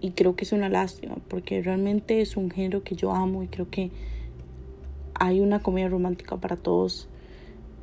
y 0.00 0.12
creo 0.12 0.36
que 0.36 0.44
es 0.44 0.52
una 0.52 0.68
lástima, 0.68 1.16
porque 1.28 1.60
realmente 1.60 2.20
es 2.20 2.36
un 2.36 2.50
género 2.50 2.84
que 2.84 2.94
yo 2.94 3.12
amo 3.12 3.42
y 3.42 3.48
creo 3.48 3.68
que 3.68 3.90
hay 5.14 5.40
una 5.40 5.60
comedia 5.60 5.88
romántica 5.88 6.36
para 6.36 6.56
todos. 6.56 7.08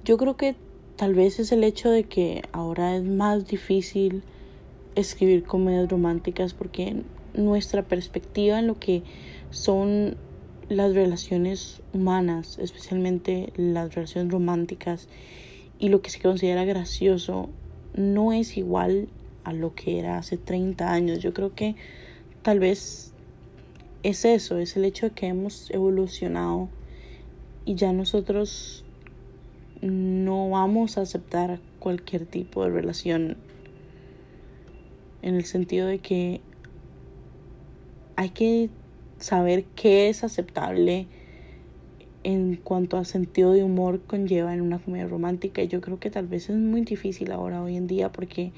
Yo 0.05 0.17
creo 0.17 0.37
que 0.37 0.55
tal 0.97 1.13
vez 1.13 1.39
es 1.39 1.51
el 1.51 1.63
hecho 1.63 1.91
de 1.91 2.03
que 2.03 2.41
ahora 2.51 2.95
es 2.95 3.03
más 3.03 3.47
difícil 3.47 4.23
escribir 4.95 5.43
comedias 5.43 5.87
románticas 5.87 6.55
porque 6.55 7.03
nuestra 7.35 7.83
perspectiva 7.83 8.57
en 8.57 8.67
lo 8.67 8.79
que 8.79 9.03
son 9.51 10.17
las 10.69 10.95
relaciones 10.95 11.81
humanas, 11.93 12.57
especialmente 12.59 13.53
las 13.55 13.93
relaciones 13.93 14.31
románticas 14.33 15.07
y 15.79 15.89
lo 15.89 16.01
que 16.01 16.09
se 16.09 16.19
considera 16.19 16.65
gracioso, 16.65 17.49
no 17.93 18.33
es 18.33 18.57
igual 18.57 19.07
a 19.43 19.53
lo 19.53 19.75
que 19.75 19.99
era 19.99 20.17
hace 20.17 20.37
30 20.37 20.91
años. 20.91 21.19
Yo 21.19 21.31
creo 21.31 21.53
que 21.53 21.75
tal 22.41 22.59
vez 22.59 23.13
es 24.01 24.25
eso, 24.25 24.57
es 24.57 24.75
el 24.75 24.83
hecho 24.83 25.09
de 25.09 25.11
que 25.13 25.27
hemos 25.27 25.69
evolucionado 25.69 26.69
y 27.65 27.75
ya 27.75 27.93
nosotros 27.93 28.83
no 29.87 30.49
vamos 30.49 30.97
a 30.97 31.01
aceptar 31.01 31.59
cualquier 31.79 32.25
tipo 32.25 32.63
de 32.63 32.69
relación 32.69 33.37
en 35.21 35.35
el 35.35 35.45
sentido 35.45 35.87
de 35.87 35.99
que 35.99 36.41
hay 38.15 38.29
que 38.29 38.69
saber 39.19 39.65
qué 39.75 40.09
es 40.09 40.23
aceptable 40.23 41.07
en 42.23 42.55
cuanto 42.57 42.97
a 42.97 43.05
sentido 43.05 43.53
de 43.53 43.63
humor 43.63 44.01
conlleva 44.05 44.53
en 44.53 44.61
una 44.61 44.79
comedia 44.79 45.07
romántica. 45.07 45.63
Yo 45.63 45.81
creo 45.81 45.99
que 45.99 46.09
tal 46.09 46.27
vez 46.27 46.49
es 46.49 46.57
muy 46.57 46.81
difícil 46.81 47.31
ahora 47.31 47.61
hoy 47.63 47.77
en 47.77 47.87
día 47.87 48.11
porque 48.11 48.51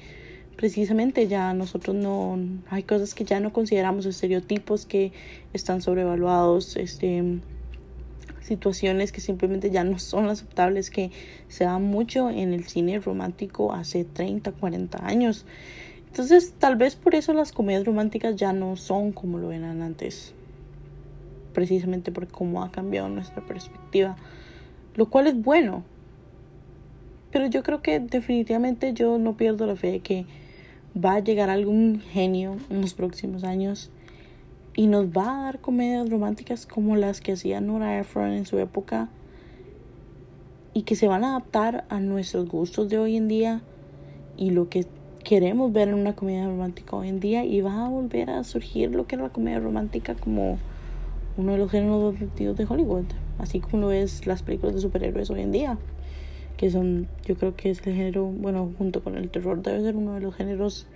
precisamente 0.56 1.28
ya 1.28 1.54
nosotros 1.54 1.96
no 1.96 2.38
hay 2.68 2.82
cosas 2.82 3.14
que 3.14 3.24
ya 3.24 3.40
no 3.40 3.52
consideramos 3.52 4.06
estereotipos 4.06 4.86
que 4.86 5.12
están 5.52 5.82
sobrevaluados 5.82 6.76
este 6.76 7.40
situaciones 8.50 9.12
que 9.12 9.20
simplemente 9.20 9.70
ya 9.70 9.84
no 9.84 10.00
son 10.00 10.28
aceptables 10.28 10.90
que 10.90 11.12
se 11.46 11.64
dan 11.64 11.84
mucho 11.84 12.30
en 12.30 12.52
el 12.52 12.64
cine 12.64 12.98
romántico 12.98 13.72
hace 13.72 14.04
30, 14.04 14.50
40 14.50 15.06
años. 15.06 15.46
Entonces, 16.08 16.54
tal 16.58 16.74
vez 16.74 16.96
por 16.96 17.14
eso 17.14 17.32
las 17.32 17.52
comedias 17.52 17.84
románticas 17.84 18.34
ya 18.34 18.52
no 18.52 18.74
son 18.74 19.12
como 19.12 19.38
lo 19.38 19.52
eran 19.52 19.82
antes 19.82 20.34
precisamente 21.52 22.10
por 22.10 22.26
cómo 22.26 22.62
ha 22.62 22.72
cambiado 22.72 23.08
nuestra 23.08 23.44
perspectiva, 23.44 24.16
lo 24.96 25.06
cual 25.06 25.28
es 25.28 25.40
bueno. 25.40 25.84
Pero 27.30 27.46
yo 27.46 27.62
creo 27.62 27.82
que 27.82 28.00
definitivamente 28.00 28.92
yo 28.92 29.18
no 29.18 29.36
pierdo 29.36 29.66
la 29.66 29.76
fe 29.76 29.92
de 29.92 30.00
que 30.00 30.26
va 30.96 31.14
a 31.14 31.20
llegar 31.20 31.50
algún 31.50 32.00
genio 32.00 32.56
en 32.68 32.80
los 32.80 32.94
próximos 32.94 33.44
años 33.44 33.90
y 34.80 34.86
nos 34.86 35.08
va 35.08 35.24
a 35.24 35.42
dar 35.42 35.60
comedias 35.60 36.08
románticas 36.08 36.64
como 36.64 36.96
las 36.96 37.20
que 37.20 37.32
hacía 37.32 37.60
Nora 37.60 37.98
Ephron 37.98 38.32
en 38.32 38.46
su 38.46 38.58
época 38.58 39.10
y 40.72 40.84
que 40.84 40.96
se 40.96 41.06
van 41.06 41.22
a 41.22 41.32
adaptar 41.36 41.84
a 41.90 42.00
nuestros 42.00 42.48
gustos 42.48 42.88
de 42.88 42.96
hoy 42.96 43.18
en 43.18 43.28
día 43.28 43.60
y 44.38 44.52
lo 44.52 44.70
que 44.70 44.86
queremos 45.22 45.70
ver 45.70 45.88
en 45.88 45.96
una 45.96 46.16
comedia 46.16 46.46
romántica 46.46 46.96
hoy 46.96 47.10
en 47.10 47.20
día 47.20 47.44
y 47.44 47.60
va 47.60 47.84
a 47.84 47.90
volver 47.90 48.30
a 48.30 48.42
surgir 48.42 48.94
lo 48.94 49.06
que 49.06 49.16
era 49.16 49.24
la 49.24 49.28
comedia 49.28 49.60
romántica 49.60 50.14
como 50.14 50.58
uno 51.36 51.52
de 51.52 51.58
los 51.58 51.70
géneros 51.70 52.14
de 52.18 52.66
Hollywood, 52.66 53.04
así 53.36 53.60
como 53.60 53.82
lo 53.82 53.92
es 53.92 54.26
las 54.26 54.42
películas 54.42 54.74
de 54.74 54.80
superhéroes 54.80 55.28
hoy 55.28 55.42
en 55.42 55.52
día, 55.52 55.76
que 56.56 56.70
son, 56.70 57.06
yo 57.26 57.34
creo 57.36 57.54
que 57.54 57.68
es 57.68 57.86
el 57.86 57.96
género, 57.96 58.24
bueno, 58.24 58.72
junto 58.78 59.04
con 59.04 59.18
el 59.18 59.28
terror 59.28 59.60
debe 59.62 59.82
ser 59.82 59.94
uno 59.94 60.14
de 60.14 60.20
los 60.20 60.34
géneros 60.34 60.86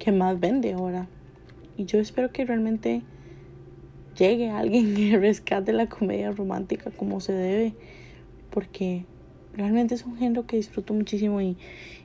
que 0.00 0.10
más 0.10 0.40
vende 0.40 0.72
ahora. 0.72 1.06
Y 1.76 1.86
yo 1.86 2.00
espero 2.00 2.32
que 2.32 2.44
realmente 2.44 3.02
llegue 4.16 4.50
alguien 4.50 4.94
que 4.96 5.18
rescate 5.18 5.72
la 5.72 5.88
comedia 5.88 6.30
romántica 6.30 6.90
como 6.90 7.20
se 7.20 7.32
debe, 7.32 7.74
porque 8.50 9.04
realmente 9.54 9.94
es 9.94 10.04
un 10.04 10.16
género 10.16 10.46
que 10.46 10.56
disfruto 10.56 10.94
muchísimo 10.94 11.40
y, 11.40 11.56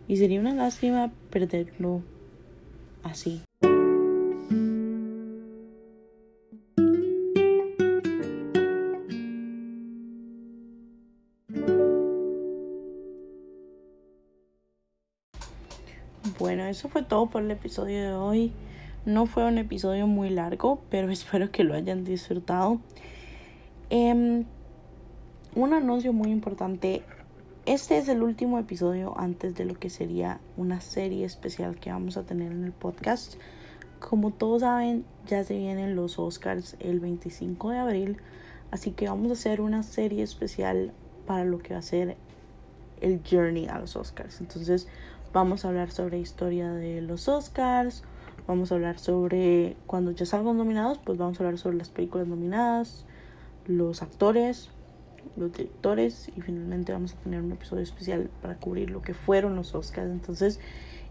y 0.07 0.17
sería 0.17 0.39
una 0.39 0.53
lástima 0.53 1.11
perderlo 1.29 2.03
así. 3.03 3.41
Bueno, 16.39 16.65
eso 16.65 16.87
fue 16.87 17.01
todo 17.01 17.29
por 17.29 17.41
el 17.41 17.49
episodio 17.49 17.99
de 17.99 18.13
hoy. 18.13 18.53
No 19.07 19.25
fue 19.25 19.45
un 19.45 19.57
episodio 19.57 20.05
muy 20.05 20.29
largo, 20.29 20.81
pero 20.89 21.09
espero 21.11 21.49
que 21.49 21.63
lo 21.63 21.75
hayan 21.75 22.03
disfrutado. 22.03 22.81
Em, 23.89 24.43
un 25.55 25.73
anuncio 25.73 26.11
muy 26.11 26.29
importante. 26.29 27.03
Este 27.65 27.99
es 27.99 28.09
el 28.09 28.21
último 28.21 28.59
episodio 28.59 29.17
antes 29.17 29.55
de 29.55 29.63
lo 29.63 29.75
que 29.75 29.89
sería 29.89 30.41
una 30.57 30.81
serie 30.81 31.23
especial 31.23 31.79
que 31.79 31.89
vamos 31.89 32.17
a 32.17 32.23
tener 32.23 32.51
en 32.51 32.65
el 32.65 32.73
podcast. 32.73 33.35
Como 33.99 34.31
todos 34.31 34.63
saben, 34.63 35.05
ya 35.25 35.41
se 35.45 35.57
vienen 35.57 35.95
los 35.95 36.19
Oscars 36.19 36.75
el 36.81 36.99
25 36.99 37.69
de 37.69 37.77
abril. 37.77 38.17
Así 38.71 38.91
que 38.91 39.07
vamos 39.07 39.29
a 39.29 39.33
hacer 39.35 39.61
una 39.61 39.83
serie 39.83 40.21
especial 40.21 40.91
para 41.25 41.45
lo 41.45 41.59
que 41.59 41.75
va 41.75 41.79
a 41.79 41.81
ser 41.81 42.17
el 42.99 43.21
journey 43.23 43.67
a 43.67 43.79
los 43.79 43.95
Oscars. 43.95 44.41
Entonces 44.41 44.89
Vamos 45.33 45.65
a 45.65 45.67
hablar 45.67 45.91
sobre 45.91 46.19
historia 46.19 46.71
de 46.71 47.01
los 47.01 47.27
Oscars. 47.27 48.03
Vamos 48.47 48.71
a 48.71 48.75
hablar 48.75 48.97
sobre 48.97 49.75
cuando 49.85 50.11
ya 50.11 50.25
salgan 50.25 50.57
nominados, 50.57 50.99
pues 50.99 51.17
vamos 51.17 51.39
a 51.39 51.43
hablar 51.43 51.59
sobre 51.59 51.75
las 51.75 51.89
películas 51.89 52.27
nominadas, 52.27 53.05
los 53.65 54.01
actores, 54.01 54.69
los 55.35 55.51
directores 55.51 56.31
y 56.35 56.41
finalmente 56.41 56.93
vamos 56.93 57.13
a 57.13 57.17
tener 57.17 57.41
un 57.41 57.51
episodio 57.51 57.83
especial 57.83 58.29
para 58.41 58.55
cubrir 58.55 58.89
lo 58.89 59.01
que 59.01 59.13
fueron 59.13 59.55
los 59.57 59.75
Oscars. 59.75 60.09
Entonces, 60.09 60.61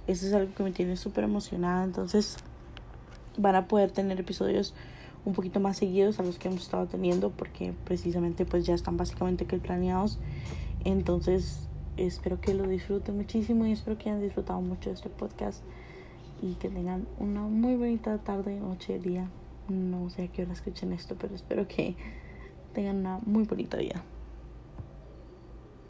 eso 0.07 0.27
es 0.27 0.33
algo 0.33 0.55
que 0.55 0.63
me 0.63 0.73
tiene 0.73 0.97
súper 0.97 1.25
emocionada. 1.25 1.85
Entonces, 1.85 2.39
van 3.37 3.55
a 3.55 3.69
poder 3.69 3.91
tener 3.91 4.19
episodios 4.19 4.75
un 5.27 5.35
poquito 5.35 5.61
más 5.61 5.77
seguidos 5.77 6.19
a 6.19 6.23
los 6.23 6.39
que 6.39 6.49
hemos 6.49 6.63
estado 6.63 6.87
teniendo 6.87 7.31
porque 7.31 7.75
precisamente 7.85 8.47
pues 8.47 8.65
ya 8.65 8.75
están 8.75 8.97
básicamente 8.97 9.45
que 9.45 9.59
planeados. 9.59 10.19
Entonces, 10.85 11.69
espero 11.97 12.41
que 12.41 12.55
lo 12.55 12.67
disfruten 12.67 13.17
muchísimo 13.17 13.67
y 13.67 13.73
espero 13.73 13.99
que 13.99 14.09
hayan 14.09 14.23
disfrutado 14.23 14.61
mucho 14.61 14.89
de 14.89 14.95
este 14.95 15.11
podcast 15.11 15.63
y 16.41 16.55
que 16.55 16.69
tengan 16.69 17.07
una 17.19 17.43
muy 17.43 17.77
bonita 17.77 18.19
tarde, 18.19 18.61
noche, 18.61 18.99
día. 18.99 19.31
No 19.69 20.11
sé 20.11 20.25
a 20.25 20.29
qué 20.29 20.43
hora 20.43 20.53
escuchen 20.53 20.93
esto, 20.93 21.17
pero 21.19 21.35
espero 21.35 21.67
que 21.67 21.97
tengan 22.73 22.99
una 22.99 23.19
muy 23.25 23.45
bonita 23.45 23.77
vida. 23.77 24.05